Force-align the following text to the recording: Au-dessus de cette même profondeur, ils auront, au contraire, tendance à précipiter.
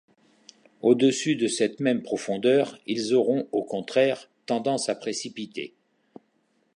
Au-dessus 0.81 1.35
de 1.35 1.45
cette 1.47 1.79
même 1.79 2.01
profondeur, 2.01 2.79
ils 2.87 3.13
auront, 3.13 3.47
au 3.51 3.63
contraire, 3.63 4.31
tendance 4.47 4.89
à 4.89 4.95
précipiter. 4.95 5.75